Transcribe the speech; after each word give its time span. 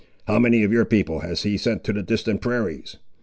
How 0.25 0.39
many 0.39 0.63
of 0.63 0.71
your 0.73 0.83
people 0.83 1.19
has 1.19 1.43
he 1.43 1.57
sent 1.59 1.83
to 1.83 1.93
the 1.93 2.01
distant 2.01 2.41
prairies?" 2.41 2.97